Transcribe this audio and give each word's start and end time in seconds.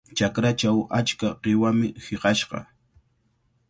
Chakrachaw 0.17 0.77
achka 0.99 1.29
qiwami 1.41 1.87
hiqashqa. 2.05 2.59